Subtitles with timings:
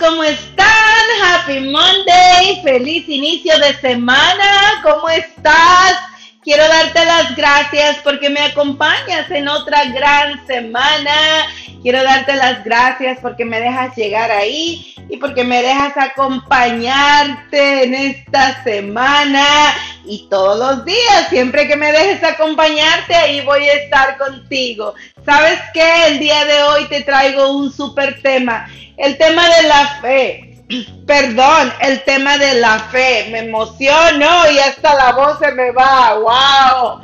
[0.00, 0.66] ¿cómo están?
[1.24, 5.94] Happy Monday, feliz inicio de semana, ¿cómo estás?
[6.42, 11.12] Quiero darte las gracias porque me acompañas en otra gran semana.
[11.88, 17.94] Quiero darte las gracias porque me dejas llegar ahí y porque me dejas acompañarte en
[17.94, 19.46] esta semana
[20.04, 21.30] y todos los días.
[21.30, 24.92] Siempre que me dejes acompañarte, ahí voy a estar contigo.
[25.24, 26.08] ¿Sabes qué?
[26.08, 30.54] El día de hoy te traigo un súper tema el tema de la fe,
[31.06, 36.18] perdón, el tema de la fe, me emociono y hasta la voz se me va,
[36.18, 37.00] wow.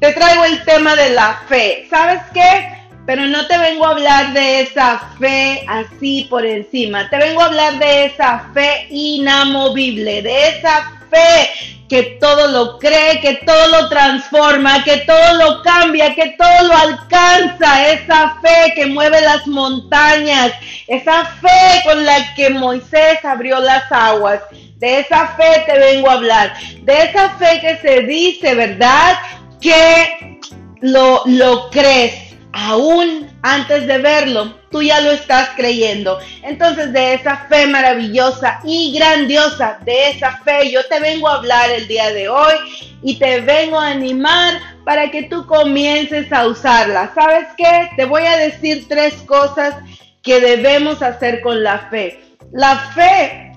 [0.00, 2.81] Te traigo el tema de la fe, ¿sabes qué?
[3.04, 7.46] Pero no te vengo a hablar de esa fe así por encima, te vengo a
[7.46, 11.50] hablar de esa fe inamovible, de esa fe
[11.92, 16.74] que todo lo cree, que todo lo transforma, que todo lo cambia, que todo lo
[16.74, 20.52] alcanza, esa fe que mueve las montañas,
[20.86, 24.40] esa fe con la que Moisés abrió las aguas.
[24.78, 29.18] De esa fe te vengo a hablar, de esa fe que se dice, ¿verdad?
[29.60, 30.40] Que
[30.80, 36.18] lo, lo crees aún antes de verlo, tú ya lo estás creyendo.
[36.42, 41.70] Entonces de esa fe maravillosa y grandiosa, de esa fe yo te vengo a hablar
[41.70, 42.54] el día de hoy
[43.02, 47.12] y te vengo a animar para que tú comiences a usarla.
[47.14, 47.90] ¿Sabes qué?
[47.96, 49.74] Te voy a decir tres cosas
[50.22, 52.20] que debemos hacer con la fe.
[52.52, 53.51] La fe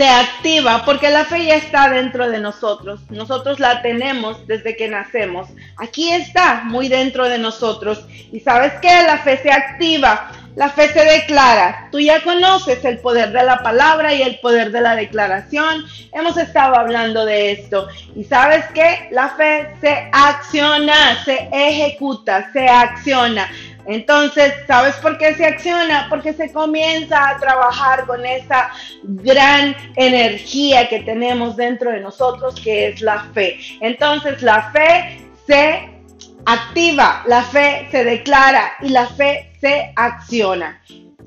[0.00, 3.00] se activa porque la fe ya está dentro de nosotros.
[3.10, 5.48] Nosotros la tenemos desde que nacemos.
[5.76, 8.06] Aquí está, muy dentro de nosotros.
[8.32, 9.02] Y sabes qué?
[9.02, 10.32] La fe se activa.
[10.56, 11.88] La fe se declara.
[11.92, 15.84] Tú ya conoces el poder de la palabra y el poder de la declaración.
[16.12, 17.86] Hemos estado hablando de esto.
[18.16, 19.08] Y sabes qué?
[19.12, 23.50] La fe se acciona, se ejecuta, se acciona.
[23.90, 26.06] Entonces, ¿sabes por qué se acciona?
[26.08, 28.70] Porque se comienza a trabajar con esa
[29.02, 33.58] gran energía que tenemos dentro de nosotros, que es la fe.
[33.80, 35.90] Entonces, la fe se
[36.46, 40.80] activa, la fe se declara y la fe se acciona.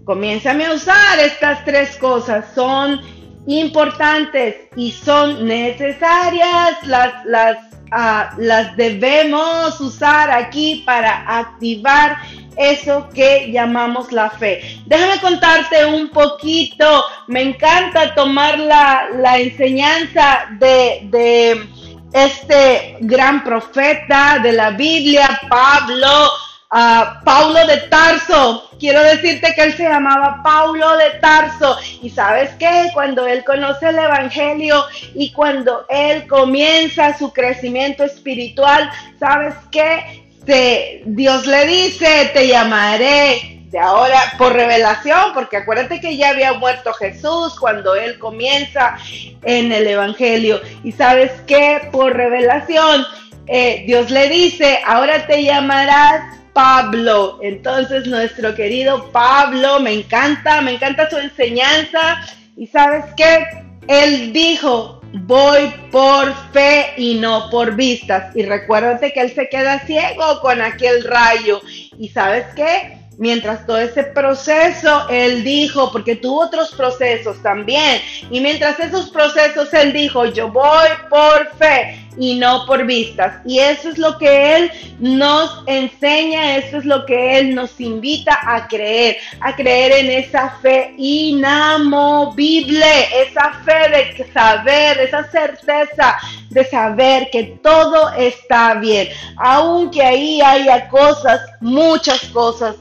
[0.05, 2.45] Comiénzame a usar estas tres cosas.
[2.55, 3.01] Son
[3.45, 6.77] importantes y son necesarias.
[6.87, 7.57] Las, las,
[7.91, 12.17] ah, las debemos usar aquí para activar
[12.57, 14.79] eso que llamamos la fe.
[14.85, 21.67] Déjame contarte un poquito, me encanta tomar la, enseñanza de, de,
[22.13, 26.29] este gran profeta de la Biblia, Pablo,
[26.73, 28.69] uh, de Tarso.
[28.79, 31.77] Quiero decirte que él se llamaba Paulo de Tarso.
[32.01, 34.83] Y sabes qué, cuando él conoce el Evangelio
[35.15, 38.89] y cuando él comienza su crecimiento espiritual,
[39.19, 40.22] ¿sabes qué?
[40.45, 46.93] Dios le dice, te llamaré de ahora por revelación, porque acuérdate que ya había muerto
[46.93, 48.97] Jesús cuando él comienza
[49.41, 50.61] en el Evangelio.
[50.83, 53.03] Y sabes que por revelación
[53.47, 56.21] eh, Dios le dice, ahora te llamarás
[56.53, 57.39] Pablo.
[57.41, 62.21] Entonces nuestro querido Pablo, me encanta, me encanta su enseñanza.
[62.55, 63.45] Y sabes que
[63.87, 68.35] él dijo, voy por fe y no por vistas.
[68.35, 71.61] Y recuérdate que él se queda ciego con aquel rayo.
[71.97, 72.97] ¿Y sabes qué?
[73.17, 78.01] Mientras todo ese proceso, él dijo, porque tuvo otros procesos también,
[78.31, 83.41] y mientras esos procesos, él dijo, yo voy por fe y no por vistas.
[83.45, 88.37] Y eso es lo que Él nos enseña, eso es lo que Él nos invita
[88.41, 92.85] a creer, a creer en esa fe inamovible,
[93.27, 96.17] esa fe de saber, esa certeza
[96.49, 102.75] de saber que todo está bien, aunque ahí haya cosas, muchas cosas,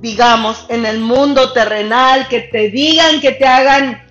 [0.00, 4.02] digamos, en el mundo terrenal, que te digan, que te hagan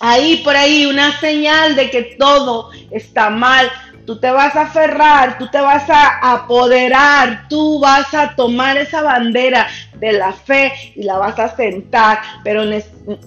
[0.00, 3.70] ahí por ahí una señal de que todo está mal
[4.06, 9.02] tú te vas a aferrar, tú te vas a apoderar, tú vas a tomar esa
[9.02, 12.64] bandera de la fe y la vas a sentar, pero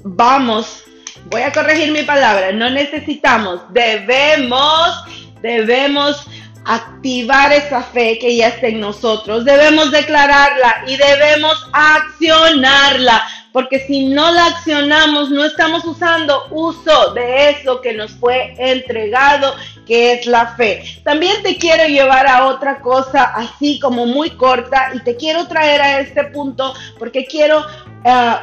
[0.04, 0.84] vamos,
[1.26, 5.04] voy a corregir mi palabra, no necesitamos, debemos,
[5.42, 6.26] debemos
[6.66, 13.24] activar esa fe que ya está en nosotros, debemos declararla y debemos accionarla
[13.58, 19.56] porque si no la accionamos, no estamos usando uso de eso que nos fue entregado,
[19.88, 20.84] que es la fe.
[21.04, 25.82] También te quiero llevar a otra cosa así como muy corta y te quiero traer
[25.82, 27.66] a este punto porque quiero
[28.04, 28.36] eh,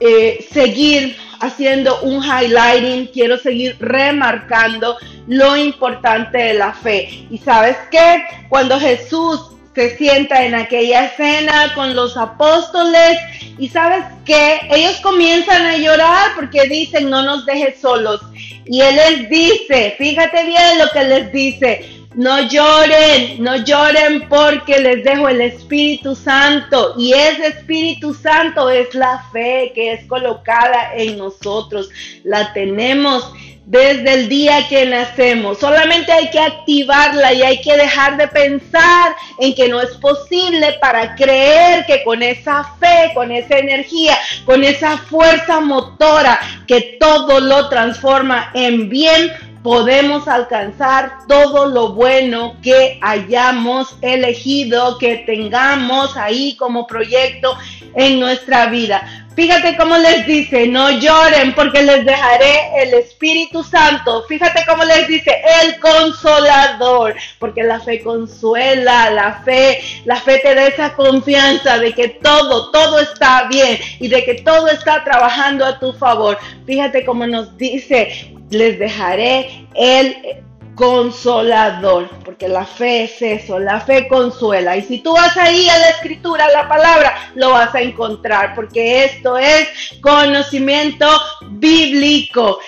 [0.00, 4.96] eh, seguir haciendo un highlighting, quiero seguir remarcando
[5.26, 7.26] lo importante de la fe.
[7.30, 13.18] Y sabes qué, cuando Jesús se sienta en aquella cena con los apóstoles
[13.58, 18.20] y sabes que ellos comienzan a llorar porque dicen no nos dejes solos.
[18.64, 24.78] Y él les dice, fíjate bien lo que les dice, no lloren, no lloren porque
[24.78, 26.94] les dejo el Espíritu Santo.
[26.98, 31.88] Y ese Espíritu Santo es la fe que es colocada en nosotros.
[32.24, 33.32] La tenemos
[33.64, 35.58] desde el día que nacemos.
[35.58, 40.74] Solamente hay que activarla y hay que dejar de pensar en que no es posible
[40.80, 47.40] para creer que con esa fe, con esa energía, con esa fuerza motora que todo
[47.40, 49.32] lo transforma en bien,
[49.62, 57.56] podemos alcanzar todo lo bueno que hayamos elegido, que tengamos ahí como proyecto
[57.94, 59.21] en nuestra vida.
[59.34, 64.24] Fíjate cómo les dice, no lloren porque les dejaré el Espíritu Santo.
[64.28, 70.54] Fíjate cómo les dice, el consolador, porque la fe consuela, la fe, la fe te
[70.54, 75.64] da esa confianza de que todo, todo está bien y de que todo está trabajando
[75.64, 76.38] a tu favor.
[76.66, 80.42] Fíjate cómo nos dice, les dejaré el
[80.74, 84.76] consolador, porque la fe es eso, la fe consuela.
[84.76, 88.54] Y si tú vas ahí a la escritura, a la palabra, lo vas a encontrar,
[88.54, 89.68] porque esto es
[90.00, 91.06] conocimiento
[91.50, 92.58] bíblico.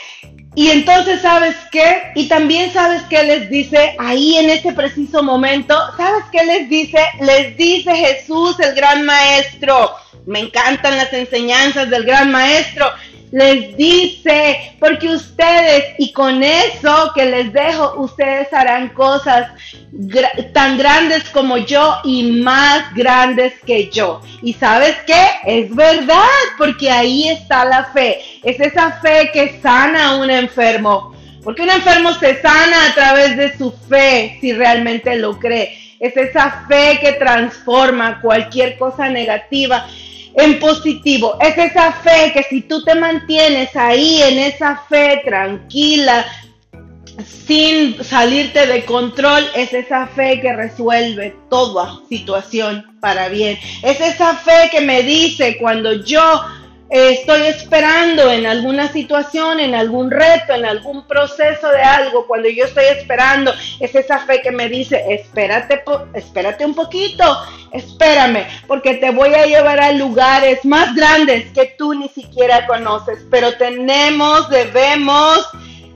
[0.56, 2.12] Y entonces, ¿sabes qué?
[2.14, 5.76] Y también sabes qué les dice ahí en este preciso momento.
[5.96, 6.98] ¿Sabes qué les dice?
[7.20, 9.96] Les dice Jesús, el gran maestro.
[10.26, 12.86] Me encantan las enseñanzas del gran maestro
[13.34, 19.48] les dice, porque ustedes, y con eso que les dejo, ustedes harán cosas
[20.52, 24.22] tan grandes como yo y más grandes que yo.
[24.40, 25.26] Y sabes qué?
[25.46, 26.22] Es verdad,
[26.56, 28.20] porque ahí está la fe.
[28.44, 31.12] Es esa fe que sana a un enfermo.
[31.42, 35.76] Porque un enfermo se sana a través de su fe, si realmente lo cree.
[35.98, 39.88] Es esa fe que transforma cualquier cosa negativa
[40.34, 41.36] en positivo.
[41.40, 46.26] Es esa fe que si tú te mantienes ahí en esa fe tranquila,
[47.46, 53.58] sin salirte de control, es esa fe que resuelve toda situación para bien.
[53.82, 56.42] Es esa fe que me dice cuando yo
[56.90, 62.64] estoy esperando en alguna situación, en algún reto, en algún proceso de algo, cuando yo
[62.64, 65.82] estoy esperando, es esa fe que me dice, espérate,
[66.14, 67.24] espérate un poquito,
[67.72, 73.24] espérame, porque te voy a llevar a lugares más grandes que tú ni siquiera conoces,
[73.30, 75.48] pero tenemos, debemos,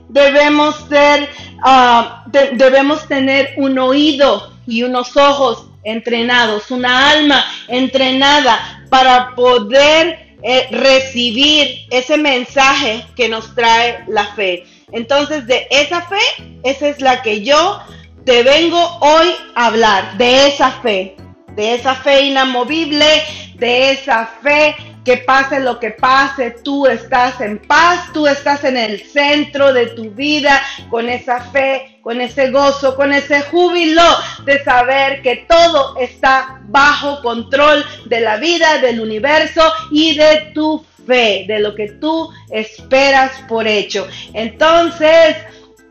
[0.09, 1.29] debemos ser,
[1.63, 10.67] ah, debemos tener un oído y unos ojos entrenados, una alma entrenada para poder eh,
[10.71, 14.65] recibir ese mensaje que nos trae la fe.
[14.91, 16.21] Entonces, de esa fe,
[16.63, 17.81] esa es la que yo
[18.25, 21.15] te vengo hoy a hablar, de esa fe,
[21.55, 23.23] de esa fe inamovible,
[23.55, 24.75] de esa fe
[25.05, 29.87] que pase lo que pase, tú estás en paz, tú estás en el centro de
[29.87, 34.01] tu vida con esa fe, con ese gozo, con ese júbilo
[34.43, 39.61] de saber que todo está bajo control de la vida, del universo
[39.91, 44.07] y de tu fe, de lo que tú esperas por hecho.
[44.33, 45.35] Entonces,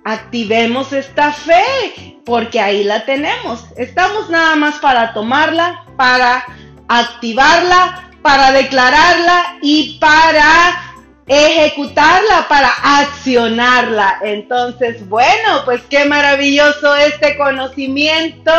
[0.05, 3.65] activemos esta fe, porque ahí la tenemos.
[3.77, 6.45] Estamos nada más para tomarla, para
[6.89, 10.88] activarla, para declararla y para
[11.29, 14.19] ejecutarla, para accionarla.
[14.23, 18.53] Entonces, bueno, pues qué maravilloso este conocimiento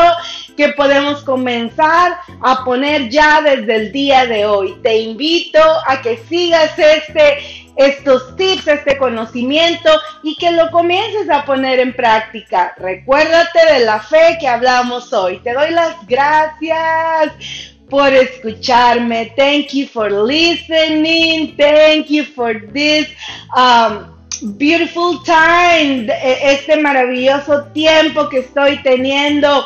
[0.55, 4.75] que podemos comenzar a poner ya desde el día de hoy.
[4.83, 9.89] Te invito a que sigas este estos tips, este conocimiento
[10.21, 12.73] y que lo comiences a poner en práctica.
[12.77, 15.39] Recuérdate de la fe que hablamos hoy.
[15.39, 19.33] Te doy las gracias por escucharme.
[19.35, 21.55] Thank you for listening.
[21.57, 23.07] Thank you for this
[23.55, 24.15] um,
[24.57, 29.65] beautiful time, este maravilloso tiempo que estoy teniendo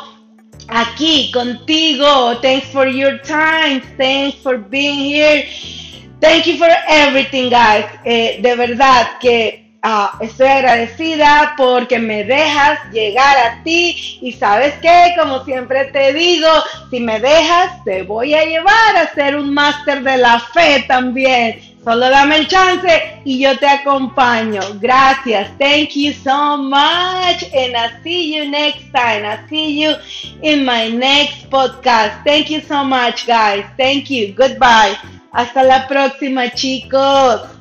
[0.68, 2.38] aquí contigo.
[2.40, 3.82] Thanks for your time.
[3.96, 5.44] Thanks for being here.
[6.20, 7.84] Thank you for everything, guys.
[8.04, 14.72] Eh, de verdad que Ah, estoy agradecida porque me dejas llegar a ti y sabes
[14.80, 16.48] que, como siempre te digo,
[16.88, 21.60] si me dejas, te voy a llevar a ser un máster de la fe también.
[21.84, 24.62] Solo dame el chance y yo te acompaño.
[24.80, 25.50] Gracias.
[25.58, 27.42] Thank you so much.
[27.52, 29.26] And I see you next time.
[29.26, 29.94] I see you
[30.40, 32.24] in my next podcast.
[32.24, 33.66] Thank you so much, guys.
[33.76, 34.34] Thank you.
[34.34, 34.96] Goodbye.
[35.30, 37.53] Hasta la próxima, chicos.